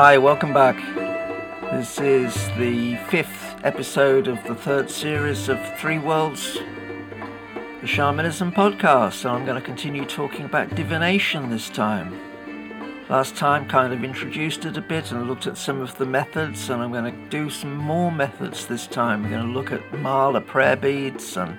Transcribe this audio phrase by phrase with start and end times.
[0.00, 0.76] Hi, welcome back.
[1.72, 6.56] This is the fifth episode of the third series of Three Worlds,
[7.80, 9.24] the Shamanism podcast.
[9.24, 12.16] And I'm going to continue talking about divination this time.
[13.08, 16.70] Last time, kind of introduced it a bit and looked at some of the methods,
[16.70, 19.24] and I'm going to do some more methods this time.
[19.24, 21.58] We're going to look at mala prayer beads and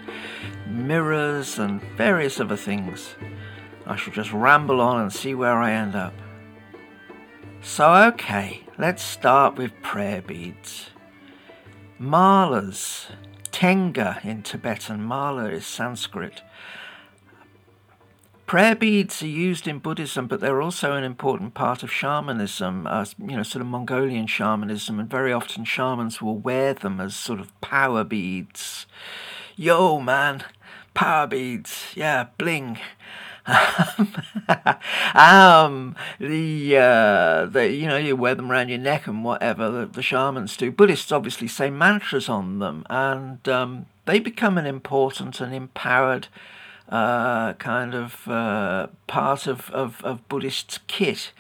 [0.66, 3.16] mirrors and various other things.
[3.86, 6.14] I shall just ramble on and see where I end up.
[7.62, 10.92] So, okay, let's start with prayer beads.
[12.00, 13.08] Malas,
[13.52, 16.42] Tenga in Tibetan, Mala is Sanskrit.
[18.48, 23.06] Prayer beads are used in Buddhism, but they're also an important part of shamanism, uh,
[23.20, 27.42] you know, sort of Mongolian shamanism, and very often shamans will wear them as sort
[27.42, 28.88] of power beads.
[29.58, 30.46] Yo, man,
[30.94, 32.80] power beads, yeah, bling.
[35.16, 39.86] um, the, uh, the, you know, you wear them around your neck and whatever, the,
[39.86, 40.72] the shamans do.
[40.72, 46.28] Buddhists obviously say mantras on them, and um, they become an important and empowered
[46.90, 51.32] uh, kind of uh, part of, of, of Buddhist kit.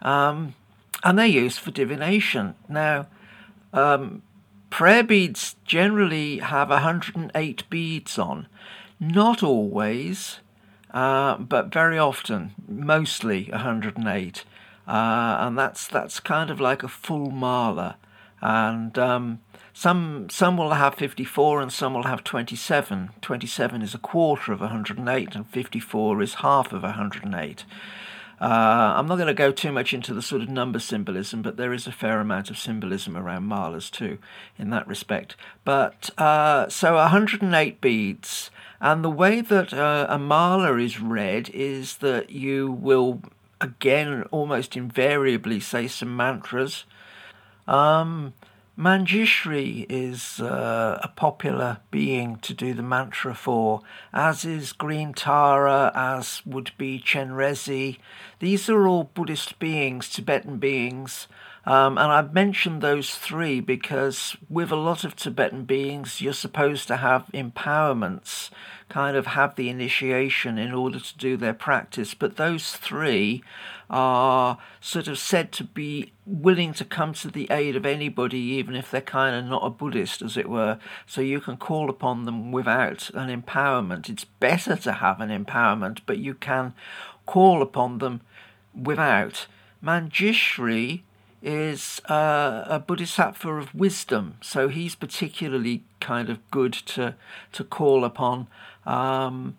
[0.00, 0.54] Um,
[1.02, 2.54] and they're used for divination.
[2.68, 3.06] Now,
[3.72, 4.22] um,
[4.70, 8.46] prayer beads generally have 108 beads on.
[9.00, 10.38] Not always.
[10.92, 14.44] Uh, but very often, mostly 108,
[14.86, 17.96] uh, and that's that's kind of like a full mala,
[18.42, 19.40] and um,
[19.72, 23.10] some some will have 54 and some will have 27.
[23.22, 27.64] 27 is a quarter of 108, and 54 is half of 108.
[28.40, 28.44] Uh,
[28.96, 31.72] I'm not going to go too much into the sort of number symbolism, but there
[31.72, 34.18] is a fair amount of symbolism around malas too,
[34.58, 35.36] in that respect.
[35.64, 38.50] But uh, so 108 beads,
[38.82, 43.22] and the way that uh, a mala is read is that you will,
[43.60, 46.84] again, almost invariably say some mantras.
[47.68, 48.34] Um,
[48.76, 55.92] Manjushri is uh, a popular being to do the mantra for, as is Green Tara,
[55.94, 57.98] as would be Chenrezi.
[58.40, 61.28] These are all Buddhist beings, Tibetan beings,
[61.64, 66.88] um, and I've mentioned those three because with a lot of Tibetan beings, you're supposed
[66.88, 68.50] to have empowerments,
[68.88, 72.14] kind of have the initiation in order to do their practice.
[72.14, 73.44] But those three
[73.88, 78.74] are sort of said to be willing to come to the aid of anybody, even
[78.74, 80.78] if they're kind of not a Buddhist, as it were.
[81.06, 84.08] So you can call upon them without an empowerment.
[84.08, 86.74] It's better to have an empowerment, but you can
[87.24, 88.22] call upon them
[88.74, 89.46] without.
[89.84, 91.02] Manjushri
[91.42, 97.14] is uh, a bodhisattva of wisdom, so he's particularly kind of good to
[97.52, 98.46] to call upon.
[98.86, 99.56] Um,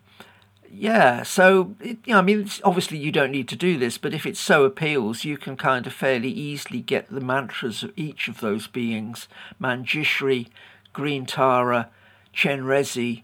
[0.72, 4.14] yeah, so it, you know, I mean, obviously you don't need to do this, but
[4.14, 8.28] if it so appeals, you can kind of fairly easily get the mantras of each
[8.28, 9.28] of those beings:
[9.60, 10.48] Manjushri,
[10.92, 11.90] Green Tara,
[12.34, 13.22] Chenrezi.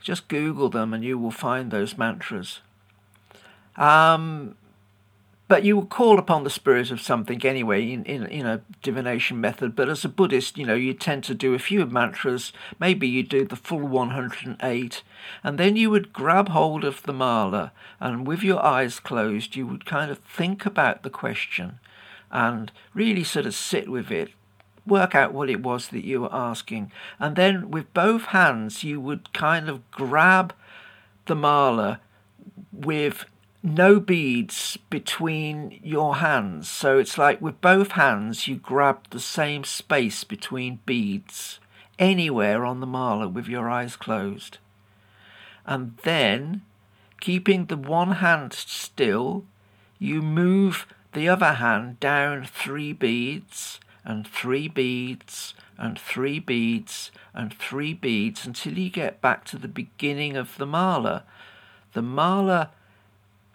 [0.00, 2.60] Just Google them, and you will find those mantras.
[3.76, 4.56] Um,
[5.48, 9.40] but you will call upon the spirit of something anyway in, in, in a divination
[9.40, 9.76] method.
[9.76, 12.52] But as a Buddhist, you know, you tend to do a few mantras.
[12.78, 15.02] Maybe you do the full 108.
[15.44, 19.66] And then you would grab hold of the mala and with your eyes closed, you
[19.66, 21.78] would kind of think about the question
[22.32, 24.30] and really sort of sit with it.
[24.84, 26.90] Work out what it was that you were asking.
[27.20, 30.52] And then with both hands, you would kind of grab
[31.26, 32.00] the mala
[32.72, 33.24] with
[33.62, 36.68] no beads between your hands.
[36.68, 41.60] So it's like with both hands, you grab the same space between beads
[41.98, 44.58] anywhere on the mala with your eyes closed.
[45.64, 46.62] And then,
[47.20, 49.44] keeping the one hand still,
[49.98, 57.54] you move the other hand down three beads and three beads and three beads and
[57.54, 61.22] three beads until you get back to the beginning of the mala.
[61.92, 62.70] The mala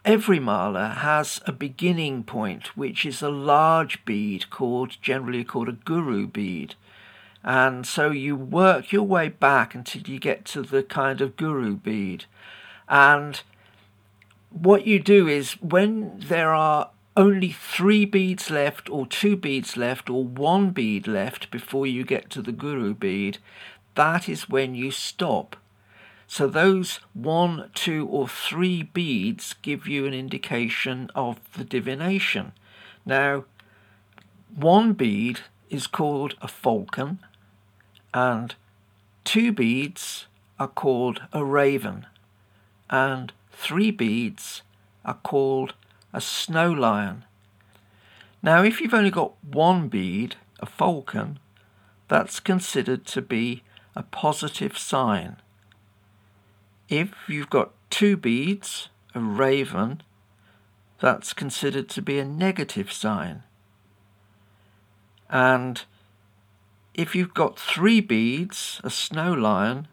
[0.08, 5.72] Every mala has a beginning point, which is a large bead called, generally called a
[5.72, 6.76] guru bead.
[7.44, 11.76] And so you work your way back until you get to the kind of guru
[11.76, 12.24] bead.
[12.88, 13.42] And
[14.48, 20.08] what you do is when there are only three beads left, or two beads left,
[20.08, 23.36] or one bead left before you get to the guru bead,
[23.94, 25.54] that is when you stop.
[26.30, 32.52] So those one, two, or three beads give you an indication of the divination.
[33.06, 33.46] Now,
[34.54, 35.40] one bead
[35.70, 37.20] is called a falcon,
[38.12, 38.54] and
[39.24, 40.26] two beads
[40.58, 42.06] are called a raven,
[42.90, 44.60] and three beads
[45.06, 45.72] are called
[46.12, 47.24] a snow lion.
[48.42, 51.38] Now, if you've only got one bead, a falcon,
[52.08, 53.62] that's considered to be
[53.96, 55.38] a positive sign.
[56.88, 60.02] If you've got two beads, a raven,
[61.00, 63.42] that's considered to be a negative sign.
[65.28, 65.82] And
[66.94, 69.88] if you've got three beads, a snow lion,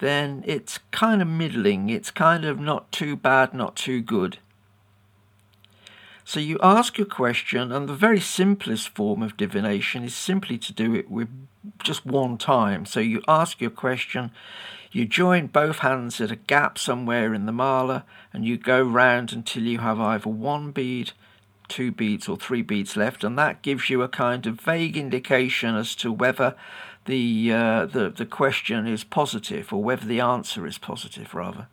[0.00, 1.88] then it's kind of middling.
[1.88, 4.38] It's kind of not too bad, not too good.
[6.28, 10.74] So you ask your question, and the very simplest form of divination is simply to
[10.74, 11.30] do it with
[11.82, 12.84] just one time.
[12.84, 14.30] So you ask your question,
[14.92, 19.32] you join both hands at a gap somewhere in the mala, and you go round
[19.32, 21.12] until you have either one bead,
[21.66, 25.76] two beads, or three beads left, and that gives you a kind of vague indication
[25.76, 26.54] as to whether
[27.06, 31.68] the uh, the the question is positive or whether the answer is positive, rather.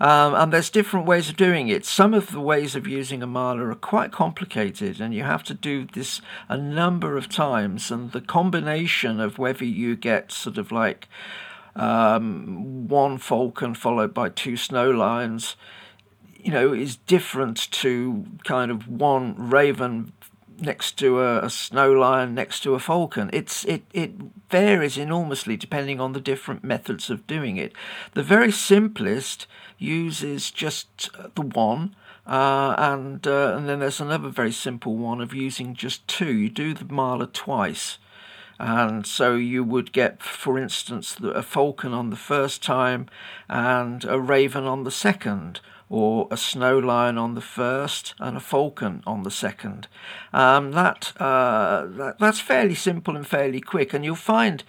[0.00, 1.84] Um, and there's different ways of doing it.
[1.84, 5.54] Some of the ways of using a mala are quite complicated, and you have to
[5.54, 7.90] do this a number of times.
[7.90, 11.08] And the combination of whether you get sort of like
[11.76, 15.56] um, one falcon followed by two snow lions,
[16.36, 20.12] you know, is different to kind of one raven
[20.60, 23.30] next to a, a, snow lion next to a falcon.
[23.32, 24.12] It's it it
[24.50, 27.72] varies enormously depending on the different methods of doing it.
[28.12, 29.46] The very simplest
[29.84, 31.94] uses just the one.
[32.26, 36.32] Uh, and uh, and then there's another very simple one of using just two.
[36.32, 37.98] You do the mala twice,
[38.58, 43.08] and so you would get, for instance, a falcon on the first time
[43.46, 45.60] and a raven on the second,
[45.90, 49.86] or a snow lion on the first and a falcon on the second.
[50.32, 54.64] Um, that, uh, that that's fairly simple and fairly quick, and you'll find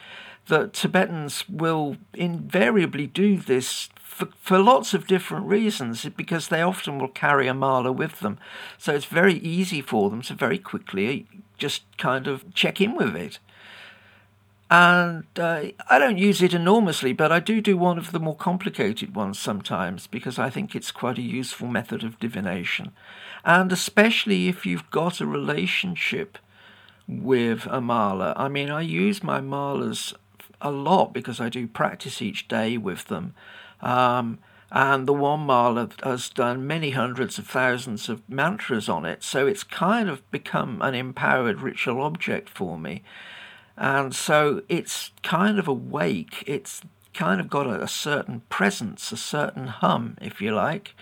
[0.48, 7.00] that Tibetans will invariably do this for, for lots of different reasons because they often
[7.00, 8.38] will carry a mala with them.
[8.78, 11.28] So it's very easy for them to very quickly
[11.58, 13.40] just kind of check in with it.
[14.72, 18.38] And uh, I don't use it enormously, but I do do one of the more
[18.38, 22.94] complicated ones sometimes because I think it's quite a useful method of divination.
[23.44, 26.38] And especially if you've got a relationship
[27.06, 28.34] with a mala.
[28.38, 30.14] I mean, I use my malas
[30.62, 33.36] a lot because I do practice each day with them.
[33.82, 34.40] Um,
[34.72, 39.48] and the one mala has done many hundreds of thousands of mantras on it, so
[39.48, 43.04] it's kind of become an empowered ritual object for me.
[43.78, 46.82] And so it's kind of awake, it's
[47.14, 50.96] kind of got a, a certain presence, a certain hum, if you like.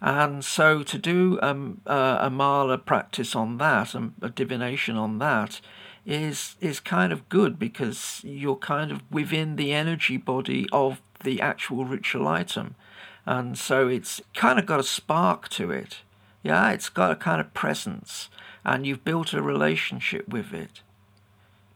[0.00, 5.18] And so to do um, uh, a mala practice on that, um, a divination on
[5.18, 5.60] that,
[6.04, 11.40] is is kind of good because you're kind of within the energy body of the
[11.40, 12.74] actual ritual item.
[13.26, 15.98] And so it's kind of got a spark to it.
[16.42, 18.28] Yeah, it's got a kind of presence,
[18.64, 20.82] and you've built a relationship with it.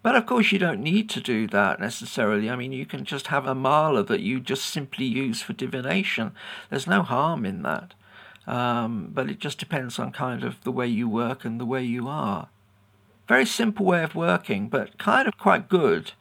[0.03, 2.49] But of course, you don't need to do that necessarily.
[2.49, 6.33] I mean, you can just have a mala that you just simply use for divination.
[6.71, 7.95] There's no harm in that.
[8.47, 11.83] Um, but it just depends on kind of the way you work and the way
[11.83, 12.49] you are.
[13.27, 16.13] Very simple way of working, but kind of quite good.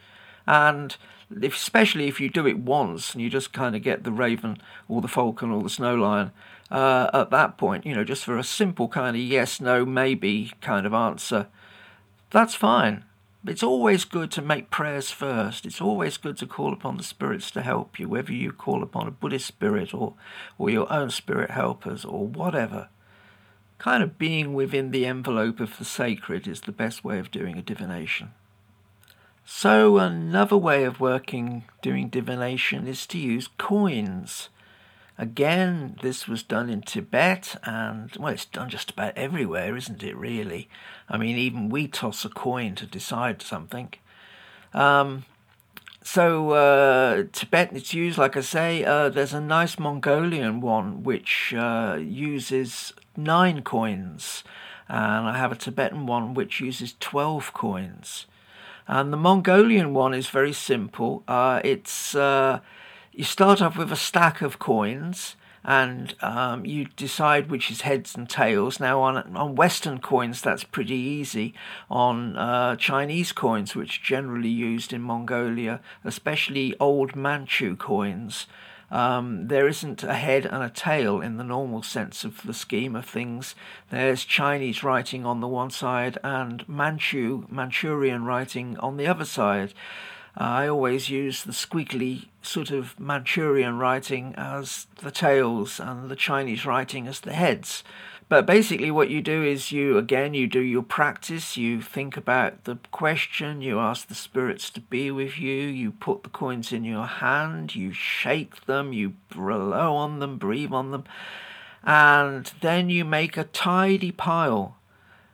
[0.47, 0.97] And
[1.41, 5.01] especially if you do it once and you just kind of get the raven or
[5.01, 6.31] the falcon or the snow lion
[6.71, 10.51] uh, at that point, you know, just for a simple kind of yes, no, maybe
[10.61, 11.47] kind of answer,
[12.31, 13.03] that's fine.
[13.47, 15.67] It's always good to make prayers first.
[15.67, 19.07] It's always good to call upon the spirits to help you, whether you call upon
[19.07, 20.15] a Buddhist spirit or,
[20.57, 22.89] or your own spirit helpers or whatever.
[23.77, 27.57] Kind of being within the envelope of the sacred is the best way of doing
[27.57, 28.31] a divination.
[29.47, 34.49] So, another way of working doing divination is to use coins.
[35.19, 40.17] Again, this was done in Tibet, and well, it's done just about everywhere, isn't it,
[40.17, 40.67] really?
[41.07, 43.93] I mean, even we toss a coin to decide something.
[44.73, 45.25] Um,
[46.01, 51.53] so, uh, Tibet, it's used, like I say, uh, there's a nice Mongolian one which
[51.55, 54.43] uh, uses nine coins,
[54.89, 58.25] and I have a Tibetan one which uses 12 coins.
[58.87, 61.23] And the Mongolian one is very simple.
[61.27, 62.59] Uh, it's uh,
[63.11, 68.15] you start off with a stack of coins, and um, you decide which is heads
[68.15, 68.79] and tails.
[68.79, 71.53] Now, on on Western coins, that's pretty easy.
[71.89, 78.45] On uh, Chinese coins, which are generally used in Mongolia, especially old Manchu coins,
[78.95, 82.95] um, there isn't a head and a tail in the normal sense of the scheme
[82.95, 83.53] of things.
[83.89, 89.73] There's Chinese writing on the one side and Manchu, Manchurian writing on the other side.
[90.39, 96.15] Uh, I always use the squiggly sort of Manchurian writing as the tails and the
[96.15, 97.83] Chinese writing as the heads
[98.27, 102.63] But basically, what you do is you, again, you do your practice, you think about
[102.63, 106.83] the question, you ask the spirits to be with you, you put the coins in
[106.83, 111.03] your hand, you shake them, you blow on them, breathe on them,
[111.83, 114.75] and then you make a tidy pile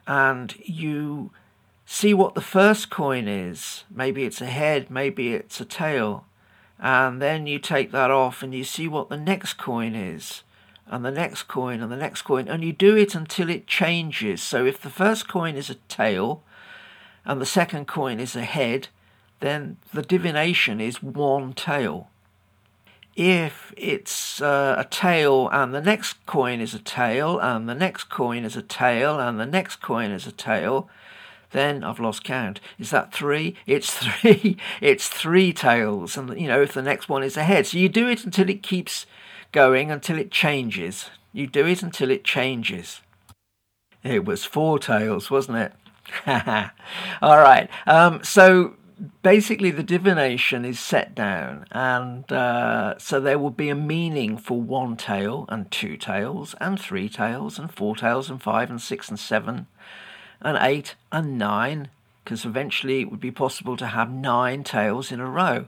[0.06, 1.30] and you
[1.86, 3.84] see what the first coin is.
[3.90, 6.26] Maybe it's a head, maybe it's a tail.
[6.78, 10.42] And then you take that off and you see what the next coin is
[10.92, 14.42] and the next coin and the next coin, and you do it until it changes.
[14.42, 16.42] So if the first coin is a tail
[17.24, 18.88] and the second coin is a head,
[19.40, 22.10] then the divination is one tail.
[23.16, 28.04] If it's uh, a tail and the next coin is a tail and the next
[28.04, 30.90] coin is a tail and the next coin is a tail,
[31.52, 32.60] then I've lost count.
[32.78, 33.56] Is that three?
[33.66, 34.58] It's three.
[34.82, 37.66] it's three tails, and you know if the next one is a head.
[37.66, 39.06] So you do it until it keeps
[39.52, 41.10] going until it changes.
[41.32, 43.00] You do it until it changes.
[44.02, 45.72] It was four tails, wasn't it?
[47.22, 47.70] All right.
[47.86, 48.74] Um, so
[49.22, 54.60] basically, the divination is set down, and uh, so there will be a meaning for
[54.60, 59.08] one tail, and two tails, and three tails, and four tails, and five, and six,
[59.08, 59.66] and seven,
[60.40, 61.88] and eight, and nine,
[62.24, 65.66] because eventually it would be possible to have nine tails in a row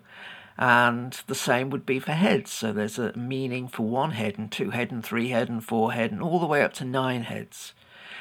[0.56, 2.50] and the same would be for heads.
[2.50, 5.92] So there's a meaning for one head and two head and three head and four
[5.92, 7.72] head and all the way up to nine heads.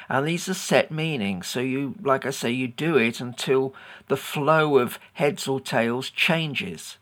[0.08, 1.46] And these are set meanings.
[1.46, 3.74] So you, like I say, you do it until
[4.08, 6.98] the flow of heads or tails changes.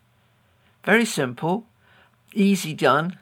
[0.85, 1.65] Very simple,
[2.33, 3.17] easy done,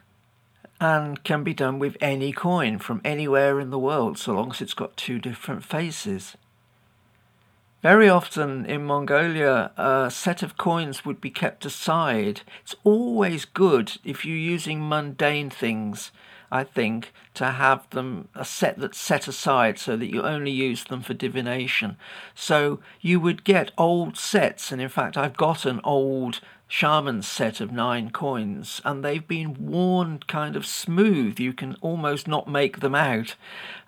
[0.80, 4.60] and can be done with any coin from anywhere in the world, so long as
[4.60, 6.36] it's got two different faces.
[7.82, 12.42] Very often in Mongolia, a set of coins would be kept aside.
[12.62, 16.12] It's always good if you're using mundane things,
[16.52, 20.84] I think, to have them a set that's set aside so that you only use
[20.84, 21.96] them for divination.
[22.36, 26.38] So you would get old sets, and in fact, I've got an old
[26.72, 31.38] shaman's set of nine coins, and they've been worn kind of smooth.
[31.38, 33.34] You can almost not make them out.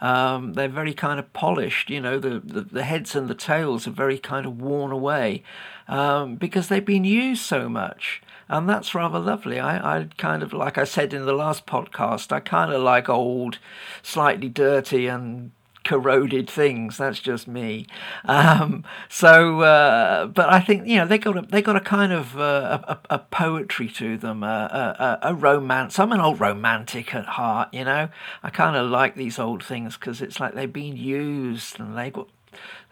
[0.02, 3.86] Um, they're very kind of polished, you know, the, the, the, heads and the tails
[3.86, 5.42] are very kind of worn away
[5.88, 8.20] um, because they've been used so much.
[8.50, 9.58] And that's rather lovely.
[9.58, 13.08] I, I kind of, like I said in the last podcast, I kind of like
[13.08, 13.60] old,
[14.02, 15.52] slightly dirty and
[15.84, 16.98] corroded things.
[16.98, 17.86] That's just me.
[18.24, 22.12] Um, so, uh, but I think you know they got a they got a kind
[22.12, 25.98] of uh, a, a, poetry to them, a, a, a romance.
[25.98, 28.08] I'm an old romantic at heart, you know.
[28.42, 32.10] I kind of like these old things because it's like they've been used and they
[32.10, 32.28] got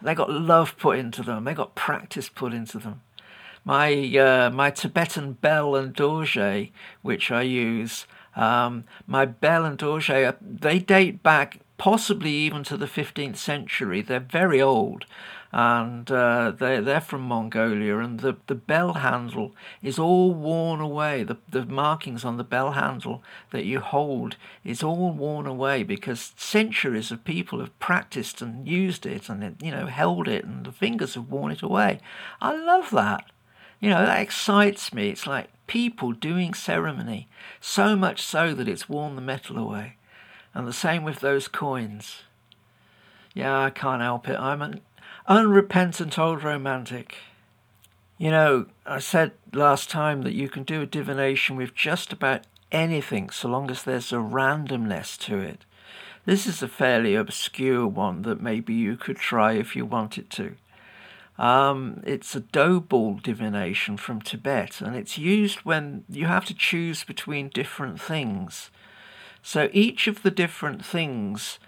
[0.00, 1.44] they got love put into them.
[1.44, 3.02] They got practice put into them.
[3.64, 6.70] My uh, my Tibetan bell and dorje,
[7.02, 8.06] which I use.
[8.34, 14.00] Um, my bell and dorje, uh, they date back possibly even to the 15th century.
[14.00, 15.04] They're very old
[15.50, 21.24] and uh, they're, they're from Mongolia, and the, the bell handle is all worn away.
[21.24, 23.20] The, the markings on the bell handle
[23.50, 29.04] that you hold is all worn away because centuries of people have practiced and used
[29.04, 31.98] it and, you know, held it, and the fingers have worn it away.
[32.40, 33.24] I love that.
[33.80, 35.08] You know, that excites me.
[35.08, 37.28] It's like people doing ceremony,
[37.60, 39.96] so much so that it's worn the metal away.
[40.54, 42.22] And the same with those coins.
[43.34, 44.38] Yeah, I can't help it.
[44.38, 44.80] I'm an
[45.26, 47.16] unrepentant old romantic.
[48.18, 52.42] You know, I said last time that you can do a divination with just about
[52.70, 55.64] anything so long as there's a randomness to it.
[56.24, 60.54] This is a fairly obscure one that maybe you could try if you wanted to.
[61.38, 66.54] Um, it's a dough ball divination from Tibet, and it's used when you have to
[66.54, 68.70] choose between different things.
[69.42, 71.58] So each of the different things,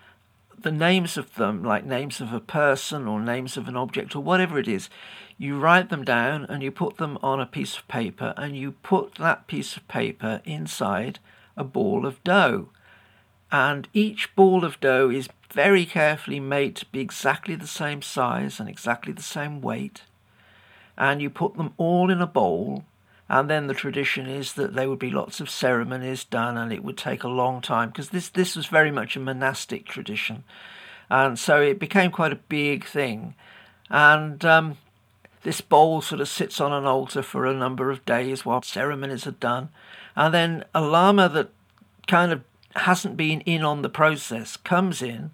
[0.57, 4.21] the names of them, like names of a person or names of an object or
[4.21, 4.89] whatever it is,
[5.37, 8.73] you write them down and you put them on a piece of paper and you
[8.83, 11.19] put that piece of paper inside
[11.57, 12.69] a ball of dough.
[13.51, 18.61] And each ball of dough is very carefully made to be exactly the same size
[18.61, 20.03] and exactly the same weight.
[20.97, 22.85] And you put them all in a bowl
[23.29, 26.85] and then the tradition is that there would be lots of ceremonies done and it
[26.85, 30.45] would take a long time because this, this was very much a monastic tradition.
[31.09, 33.35] And so it became quite a big thing.
[33.89, 34.77] And um,
[35.43, 39.27] this bowl sort of sits on an altar for a number of days while ceremonies
[39.27, 39.71] are done.
[40.17, 41.51] And then a lama that
[42.07, 42.43] kind of
[42.77, 45.31] hasn't been in on the process comes in,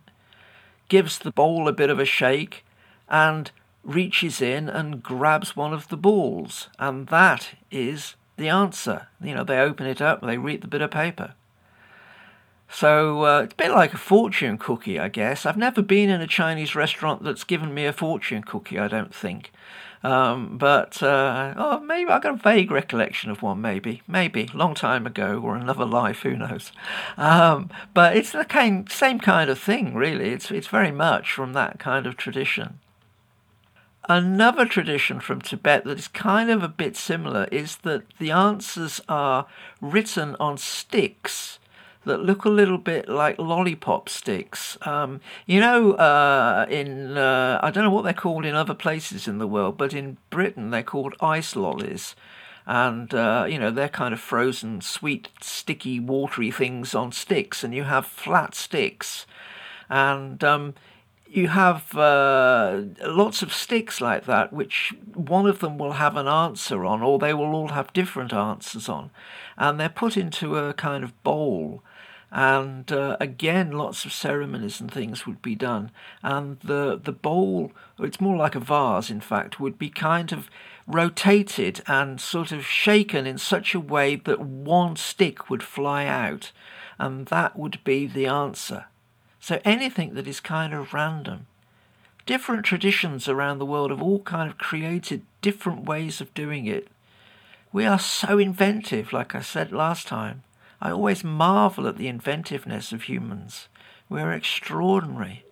[0.88, 2.64] gives the bowl a bit of a shake,
[3.08, 3.50] and
[3.82, 9.08] reaches in and grabs one of the balls, and that is the answer.
[9.22, 11.34] You know, they open it up, they read the bit of paper.
[12.72, 15.44] So uh, it's a bit like a fortune cookie, I guess.
[15.44, 19.14] I've never been in a Chinese restaurant that's given me a fortune cookie, I don't
[19.14, 19.52] think.
[20.02, 23.60] Um, but uh, oh, maybe I've got a vague recollection of one.
[23.60, 26.20] Maybe, maybe long time ago or another life.
[26.20, 26.72] Who knows?
[27.18, 30.30] Um, but it's the kind, same kind of thing, really.
[30.30, 32.78] It's it's very much from that kind of tradition.
[34.10, 39.00] Another tradition from Tibet that is kind of a bit similar is that the answers
[39.08, 39.46] are
[39.80, 41.60] written on sticks
[42.04, 44.76] that look a little bit like lollipop sticks.
[44.82, 49.28] Um, you know, uh, in uh, I don't know what they're called in other places
[49.28, 52.16] in the world, but in Britain they're called ice lollies.
[52.66, 57.72] And uh, you know they're kind of frozen, sweet, sticky, watery things on sticks, and
[57.72, 59.24] you have flat sticks,
[59.88, 60.74] and um,
[61.30, 66.26] you have uh, lots of sticks like that, which one of them will have an
[66.26, 69.10] answer on, or they will all have different answers on,
[69.56, 71.84] and they're put into a kind of bowl,
[72.32, 75.92] and uh, again lots of ceremonies and things would be done.
[76.22, 80.50] And the the bowl it's more like a vase in fact would be kind of
[80.86, 86.52] rotated and sort of shaken in such a way that one stick would fly out.
[86.98, 88.86] And that would be the answer
[89.40, 91.46] so anything that is kind of random
[92.26, 96.88] different traditions around the world have all kind of created different ways of doing it
[97.72, 100.42] we are so inventive like i said last time
[100.80, 103.68] I always marvel at the inventiveness of humans.
[104.08, 105.44] We're extraordinary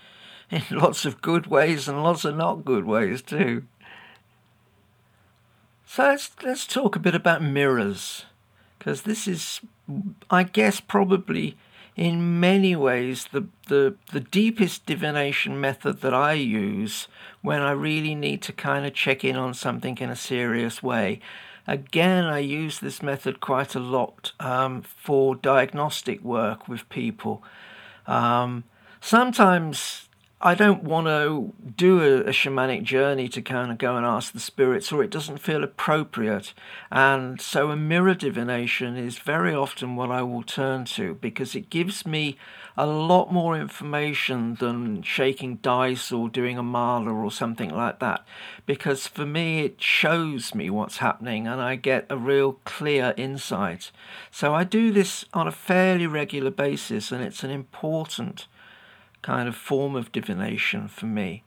[0.50, 3.64] in lots of good ways and lots of not good ways too.
[5.86, 8.26] So let's let's talk a bit about mirrors,
[8.78, 9.60] because this is,
[10.30, 11.56] I guess, probably
[11.96, 17.08] in many ways the, the the deepest divination method that I use
[17.40, 21.20] when I really need to kind of check in on something in a serious way.
[21.66, 27.42] Again, I use this method quite a lot um, for diagnostic work with people.
[28.06, 28.62] Um,
[29.00, 30.05] sometimes
[30.38, 34.34] I don't want to do a, a, shamanic journey to kind of go and ask
[34.34, 36.52] the spirits, or it doesn't feel appropriate.
[36.90, 41.70] And so a mirror divination is very often what I will turn to because it
[41.70, 42.36] gives me
[42.76, 48.26] a lot more information than shaking dice or doing a mala or something like that.
[48.66, 53.90] Because for me, it shows me what's happening and I get a real clear insight.
[54.30, 58.46] So I do this on a fairly regular basis and it's an important
[59.26, 61.42] kind of form of divination for me.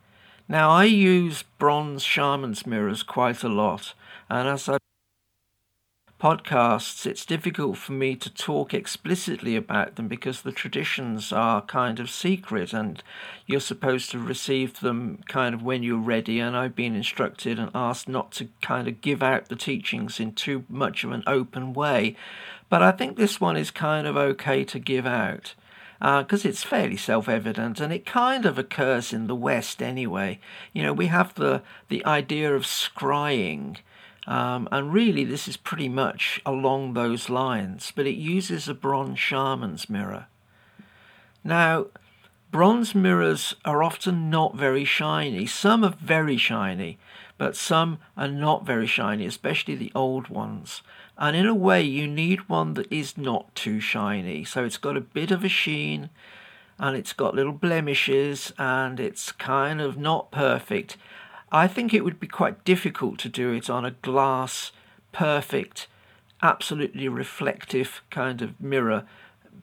[0.49, 3.93] Now, I use bronze shaman's mirrors quite a lot,
[4.29, 4.79] and as I
[6.19, 12.01] podcasts, it's difficult for me to talk explicitly about them because the traditions are kind
[12.01, 13.01] of secret and
[13.47, 16.41] you're supposed to receive them kind of when you're ready.
[16.41, 20.33] And I've been instructed and asked not to kind of give out the teachings in
[20.33, 22.17] too much of an open way.
[22.67, 25.55] But I think this one is kind of okay to give out
[25.99, 30.39] because uh, it's fairly self-evident and it kind of occurs in the West anyway.
[30.73, 33.77] You know, we have the the idea of scrying,
[34.29, 39.19] um, and really, this is pretty much along those lines, but it uses a bronze
[39.19, 40.27] shaman's mirror.
[41.43, 41.87] Now,
[42.51, 45.47] bronze mirrors are often not very shiny.
[45.47, 46.99] Some are very shiny,
[47.39, 50.83] but some are not very shiny, especially the old ones.
[51.19, 54.45] And in a way, you need one that is not too shiny.
[54.45, 56.09] So it's got a bit of a sheen
[56.79, 60.95] and it's got little blemishes and it's kind of not perfect.
[61.51, 64.71] I think it would be quite difficult to do it on a glass,
[65.11, 65.87] perfect,
[66.41, 69.03] absolutely reflective kind of mirror.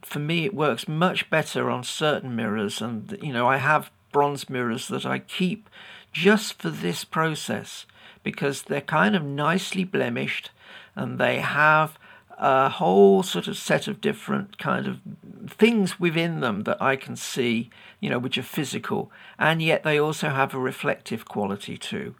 [0.02, 4.50] For me, it works much better on certain mirrors, and you know, I have bronze
[4.50, 5.70] mirrors that I keep
[6.12, 7.86] just for this process
[8.22, 10.50] because they're kind of nicely blemished
[10.96, 11.98] and they have
[12.38, 15.00] a whole sort of set of different kind of
[15.48, 19.98] things within them that I can see, you know, which are physical, and yet they
[19.98, 22.14] also have a reflective quality too.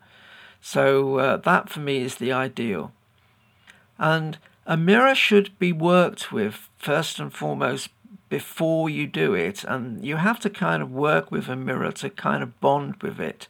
[0.60, 2.92] So uh, that for me is the ideal.
[3.98, 7.90] And a mirror should be worked with first and foremost
[8.28, 12.10] before you do it, and you have to kind of work with a mirror to
[12.10, 13.46] kind of bond with it.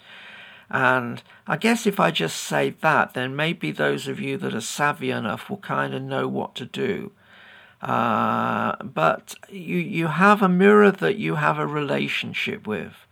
[0.68, 4.60] And I guess if I just say that, then maybe those of you that are
[4.60, 7.12] savvy enough will kind of know what to do.
[7.82, 13.06] Uh, but you you have a mirror that you have a relationship with,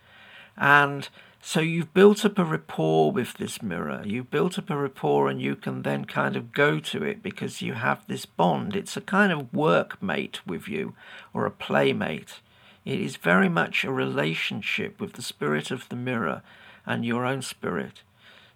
[0.57, 1.09] and
[1.41, 4.03] so you've built up a rapport with this mirror.
[4.07, 7.61] You've built up a rapport, and you can then kind of go to it because
[7.61, 8.75] you have this bond.
[8.75, 10.95] It's a kind of workmate with you,
[11.35, 12.41] or a playmate.
[12.87, 16.43] It is very much a relationship with the spirit of the mirror
[16.87, 18.03] and your own spirit.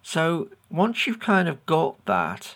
[0.01, 2.55] So once you've kind of got that,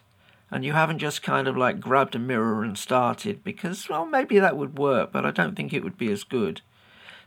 [0.53, 4.37] and you haven't just kind of like grabbed a mirror and started because, well, maybe
[4.37, 6.61] that would work, but I don't think it would be as good.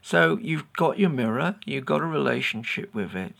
[0.01, 3.35] So you've got your mirror, you've got a relationship with it.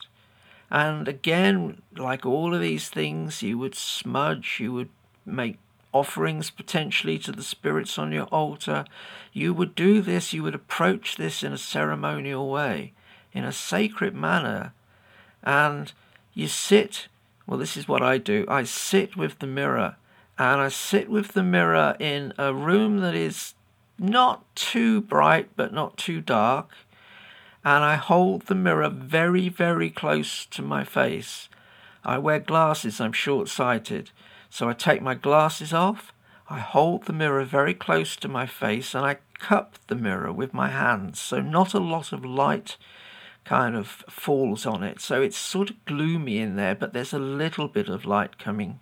[0.69, 4.89] And again, like all of these things, you would smudge, you would
[5.25, 5.57] make
[5.93, 8.83] offerings potentially to the spirits on your altar.
[9.31, 12.91] You would do this, you would approach this in a ceremonial way,
[13.31, 14.73] in a sacred manner.
[15.47, 15.91] And
[16.33, 17.07] you sit
[17.47, 18.45] well, this is what I do.
[18.49, 19.95] I sit with the mirror,
[20.37, 23.53] and I sit with the mirror in a room that is
[23.97, 26.71] not too bright but not too dark.
[27.63, 31.47] And I hold the mirror very, very close to my face.
[32.03, 34.11] I wear glasses, I'm short sighted.
[34.49, 36.11] So I take my glasses off,
[36.49, 40.53] I hold the mirror very close to my face, and I cup the mirror with
[40.53, 42.75] my hands so not a lot of light
[43.47, 44.99] kind of falls on it.
[44.99, 48.79] So it's sort of gloomy in there, but there's a little bit of light coming.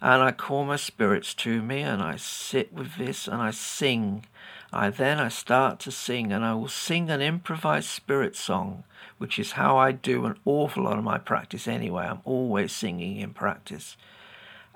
[0.00, 4.24] And I call my spirits to me and I sit with this and I sing.
[4.72, 8.84] I then I start to sing and I will sing an improvised spirit song,
[9.18, 12.06] which is how I do an awful lot of my practice anyway.
[12.06, 13.98] I'm always singing in practice.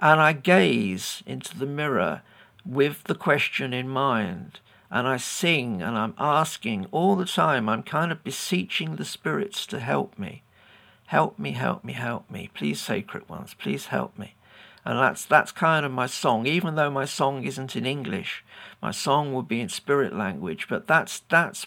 [0.02, 2.20] And I gaze into the mirror
[2.66, 4.60] with the question in mind
[4.94, 7.68] and I sing and I'm asking all the time.
[7.68, 10.44] I'm kind of beseeching the spirits to help me.
[11.06, 12.48] Help me, help me, help me.
[12.54, 14.36] Please, sacred ones, please help me.
[14.84, 18.44] And that's that's kind of my song, even though my song isn't in English.
[18.80, 21.66] My song would be in spirit language, but that's that's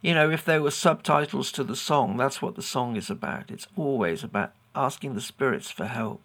[0.00, 3.50] you know, if there were subtitles to the song, that's what the song is about.
[3.50, 6.22] It's always about asking the spirits for help.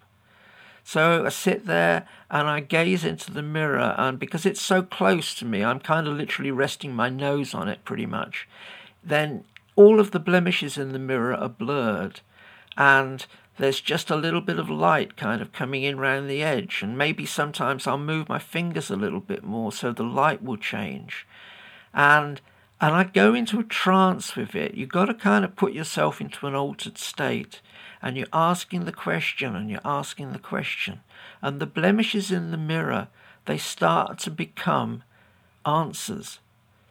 [0.84, 5.36] So I sit there and I gaze into the mirror, and because it's so close
[5.36, 8.48] to me, I'm kind of literally resting my nose on it pretty much.
[9.04, 9.44] Then
[9.76, 12.22] all of the blemishes in the mirror are blurred,
[12.78, 13.26] and
[13.58, 16.98] there's just a little bit of light kind of coming in round the edge, and
[16.98, 21.28] maybe sometimes I'll move my fingers a little bit more so the light will change.
[21.94, 22.41] And
[22.80, 24.74] and I go into a trance with it.
[24.74, 27.62] You've got to kind of put yourself into an altered state
[28.02, 31.02] and you're asking the question and you're asking the question.
[31.42, 33.08] And the blemishes in the mirror,
[33.46, 35.04] they start to become
[35.66, 36.40] answers.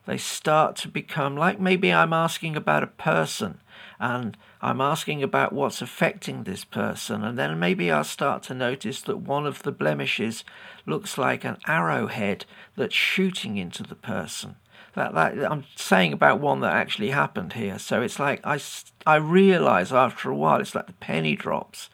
[0.07, 3.61] They start to become like maybe I'm asking about a person
[3.99, 9.01] and I'm asking about what's affecting this person, and then maybe I'll start to notice
[9.03, 10.45] that one of the blemishes
[10.85, 12.45] looks like an arrowhead
[12.77, 14.57] that's shooting into the person
[14.95, 17.79] that, that I'm saying about one that actually happened here.
[17.79, 18.61] So it's like I,
[19.07, 21.91] I realize after a while, it's like the penny drops,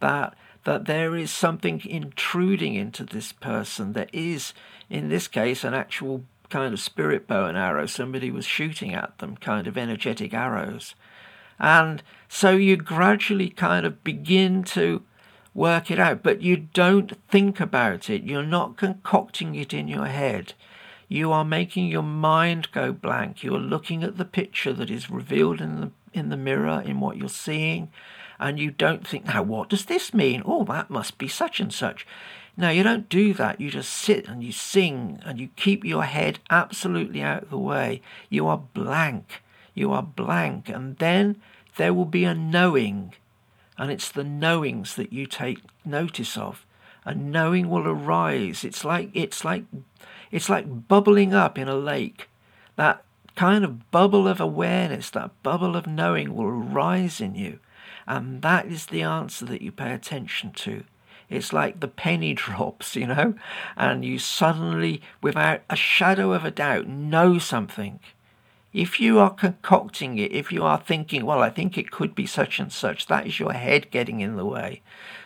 [0.00, 3.92] that that there is something intruding into this person.
[3.94, 4.54] There is,
[4.88, 7.86] in this case, an actual kind of spirit bow and arrow.
[7.86, 10.94] Somebody was shooting at them, kind of energetic arrows.
[11.58, 15.02] And so you gradually kind of begin to
[15.54, 18.22] work it out, but you don't think about it.
[18.22, 20.54] You're not concocting it in your head.
[21.12, 23.44] You are making your mind go blank.
[23.44, 27.00] You are looking at the picture that is revealed in the in the mirror in
[27.00, 27.90] what you're seeing,
[28.40, 30.42] and you don't think, now what does this mean?
[30.46, 32.06] Oh, that must be such and such.
[32.56, 33.60] No, you don't do that.
[33.60, 37.58] You just sit and you sing and you keep your head absolutely out of the
[37.58, 38.00] way.
[38.30, 39.42] You are blank.
[39.74, 40.70] You are blank.
[40.70, 41.40] And then
[41.76, 43.14] there will be a knowing.
[43.76, 46.66] And it's the knowings that you take notice of.
[47.04, 48.64] A knowing will arise.
[48.64, 49.64] It's like it's like
[50.32, 52.28] it's like bubbling up in a lake.
[52.76, 53.04] That
[53.36, 57.58] kind of bubble of awareness, that bubble of knowing will rise in you.
[58.06, 60.84] And that is the answer that you pay attention to.
[61.28, 63.34] It's like the penny drops, you know,
[63.76, 68.00] and you suddenly, without a shadow of a doubt, know something.
[68.72, 72.24] If you are concocting it, if you are thinking, well, I think it could be
[72.24, 74.80] such and such, that is your head getting in the way.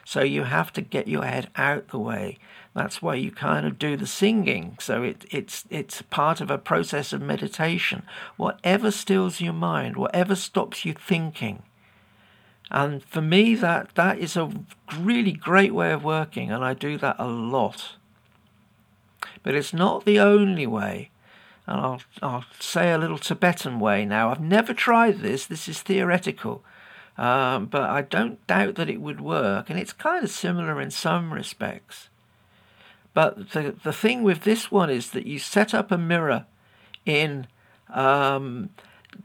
[0.05, 2.39] So you have to get your head out the way
[2.77, 4.77] that's why you kind of do the singing.
[4.81, 8.03] So it, it's it's part of a process of meditation.
[8.37, 11.63] Whatever stills your mind, whatever stops you thinking.
[12.71, 14.53] And for me, that that is a
[14.99, 17.95] really great way of working, and I do that a lot.
[19.43, 21.11] But it's not the only way.
[21.67, 24.31] And I'll, I'll say a little Tibetan way now.
[24.31, 26.63] I've never tried this, this is theoretical.
[27.17, 30.91] Um, but I don't doubt that it would work, and it's kind of similar in
[30.91, 32.11] some respects.
[33.17, 36.45] But the, the thing with this one is that you set up a mirror
[37.07, 37.47] in.
[37.89, 38.69] Um,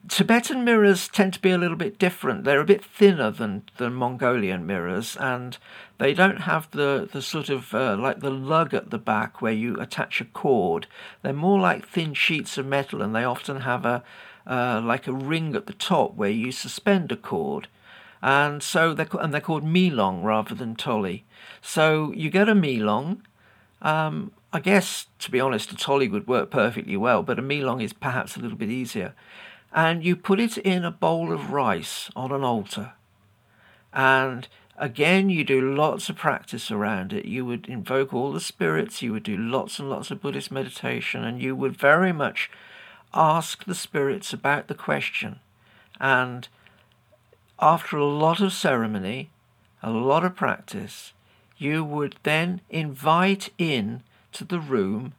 [0.08, 2.46] Tibetan mirrors tend to be a little bit different.
[2.46, 5.58] They're a bit thinner than, than Mongolian mirrors, and
[5.98, 9.52] they don't have the, the sort of uh, like the lug at the back where
[9.52, 10.88] you attach a cord.
[11.22, 14.06] They're more like thin sheets of metal, and they often have a
[14.48, 17.68] uh, like a ring at the top where you suspend a cord.
[18.22, 21.26] And so they're, and they're called Melong rather than Toli.
[21.62, 23.24] So you get a Melong.
[23.82, 27.82] Um, I guess, to be honest, a Toli would work perfectly well, but a Melong
[27.82, 29.14] is perhaps a little bit easier.
[29.74, 32.94] And you put it in a bowl of rice on an altar.
[33.94, 37.26] And again, you do lots of practice around it.
[37.26, 41.24] You would invoke all the spirits, you would do lots and lots of Buddhist meditation,
[41.24, 42.52] and you would very much
[43.14, 45.40] ask the spirits about the question.
[46.00, 46.48] And
[47.60, 49.30] after a lot of ceremony,
[49.84, 51.14] a lot of practice,
[51.62, 55.14] you would then invite in to the room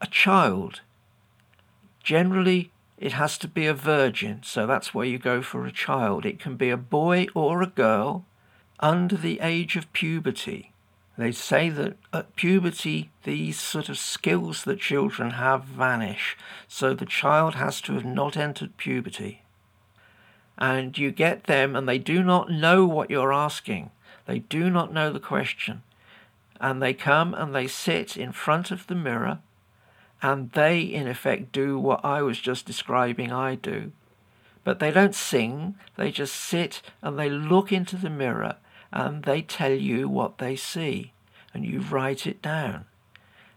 [0.00, 0.80] a child.
[2.02, 6.24] Generally, it has to be a virgin, so that's where you go for a child.
[6.24, 8.24] It can be a boy or a girl
[8.80, 10.72] under the age of puberty.
[11.16, 16.36] They say that at puberty, these sort of skills that children have vanish,
[16.68, 19.42] so the child has to have not entered puberty
[20.58, 23.90] and you get them and they do not know what you're asking.
[24.28, 25.82] They do not know the question.
[26.60, 29.38] And they come and they sit in front of the mirror
[30.20, 33.92] and they, in effect, do what I was just describing I do.
[34.64, 38.56] But they don't sing, they just sit and they look into the mirror
[38.92, 41.12] and they tell you what they see
[41.54, 42.84] and you write it down.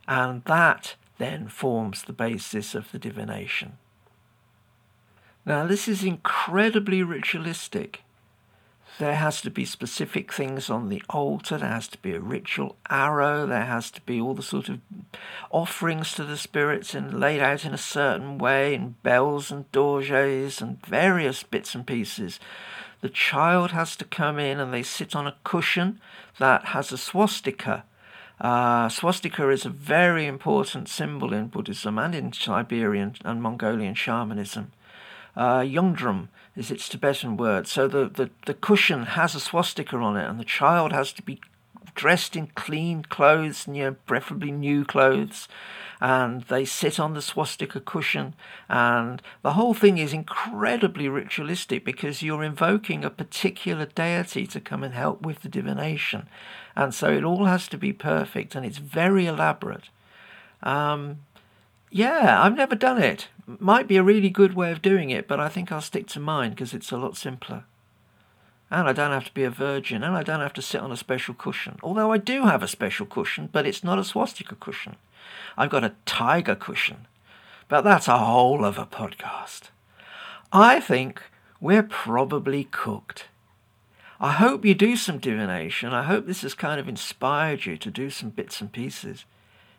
[0.07, 3.77] And that then forms the basis of the divination.
[5.45, 8.03] Now, this is incredibly ritualistic.
[8.99, 11.57] There has to be specific things on the altar.
[11.57, 13.45] There has to be a ritual arrow.
[13.47, 14.79] There has to be all the sort of
[15.49, 20.61] offerings to the spirits and laid out in a certain way, and bells and dorjes
[20.61, 22.39] and various bits and pieces.
[23.01, 25.99] The child has to come in and they sit on a cushion
[26.37, 27.83] that has a swastika.
[28.39, 34.71] Uh, swastika is a very important symbol in Buddhism and in Siberian and Mongolian shamanism
[35.35, 35.65] uh,
[36.55, 37.67] is its Tibetan word.
[37.67, 41.21] So the, the, the cushion has a swastika on it, and the child has to
[41.21, 41.39] be
[41.95, 45.47] dressed in clean clothes, you know, preferably new clothes,
[45.99, 48.33] and they sit on the swastika cushion,
[48.69, 54.83] and the whole thing is incredibly ritualistic because you're invoking a particular deity to come
[54.83, 56.27] and help with the divination,
[56.75, 59.89] and so it all has to be perfect, and it's very elaborate.
[60.63, 61.19] Um,
[61.91, 63.27] yeah, I've never done it.
[63.45, 66.19] Might be a really good way of doing it, but I think I'll stick to
[66.19, 67.65] mine because it's a lot simpler.
[68.71, 70.93] And I don't have to be a virgin, and I don't have to sit on
[70.93, 71.77] a special cushion.
[71.83, 74.95] Although I do have a special cushion, but it's not a swastika cushion.
[75.57, 77.07] I've got a tiger cushion.
[77.67, 79.69] But that's a whole other podcast.
[80.53, 81.21] I think
[81.59, 83.27] we're probably cooked.
[84.19, 85.93] I hope you do some divination.
[85.93, 89.25] I hope this has kind of inspired you to do some bits and pieces.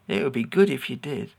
[0.09, 1.31] It would be good if you did.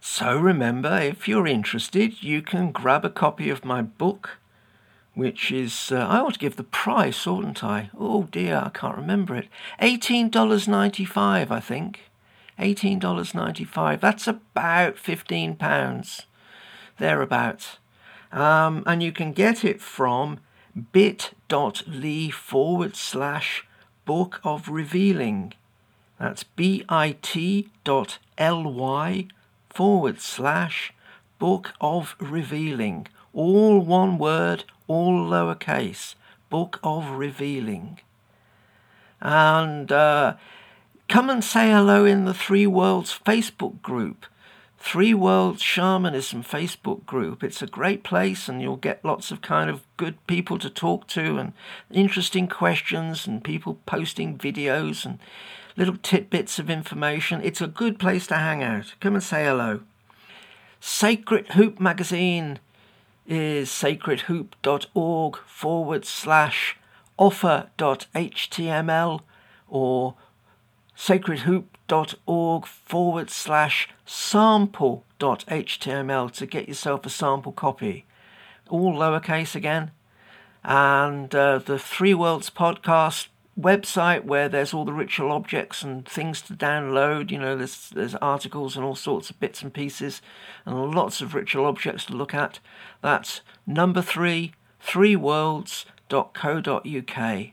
[0.00, 4.38] So remember, if you're interested, you can grab a copy of my book,
[5.14, 7.90] which is, uh, I ought to give the price, oughtn't I?
[7.98, 9.48] Oh dear, I can't remember it.
[9.80, 12.10] $18.95, I think.
[12.58, 14.00] $18.95.
[14.00, 16.24] That's about £15,
[16.98, 17.78] thereabouts.
[18.30, 20.40] Um, and you can get it from
[20.92, 23.66] bit.ly forward slash
[24.04, 25.54] book of revealing.
[26.18, 26.88] That's bit.ly
[29.78, 30.92] forward slash
[31.38, 33.06] Book of Revealing.
[33.32, 36.16] All one word, all lowercase.
[36.50, 38.00] Book of Revealing.
[39.20, 40.34] And uh,
[41.08, 44.26] come and say hello in the Three Worlds Facebook group.
[44.80, 47.44] Three Worlds Shamanism Facebook group.
[47.44, 51.06] It's a great place, and you'll get lots of kind of good people to talk
[51.08, 51.52] to, and
[51.92, 55.20] interesting questions, and people posting videos, and
[55.78, 57.40] little tidbits of information.
[57.42, 58.94] It's a good place to hang out.
[59.00, 59.80] Come and say hello.
[60.80, 62.58] Sacred Hoop magazine
[63.26, 66.76] is sacredhoop.org forward slash
[67.16, 69.20] offer.html
[69.68, 70.14] or
[70.96, 78.04] sacredhoop.org forward slash sample.html to get yourself a sample copy.
[78.68, 79.92] All lowercase again.
[80.64, 86.40] And uh, the Three Worlds podcast website where there's all the ritual objects and things
[86.42, 87.30] to download.
[87.30, 90.22] You know, there's there's articles and all sorts of bits and pieces,
[90.64, 92.60] and lots of ritual objects to look at.
[93.02, 94.52] That's number three,
[94.84, 97.46] threeworlds.co.uk.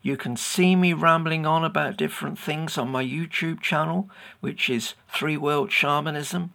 [0.00, 4.08] You can see me rambling on about different things on my YouTube channel,
[4.40, 6.52] which is Three World Shamanism.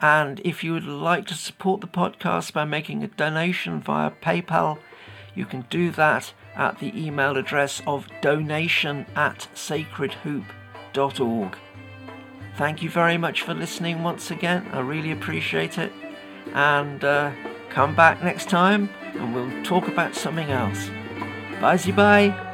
[0.00, 4.80] And if you would like to support the podcast by making a donation via PayPal,
[5.36, 11.56] you can do that at the email address of donation at sacredhoop.org.
[12.56, 14.68] Thank you very much for listening once again.
[14.72, 15.92] I really appreciate it.
[16.54, 17.32] And uh,
[17.70, 20.90] come back next time and we'll talk about something else.
[21.60, 22.51] Bye bye.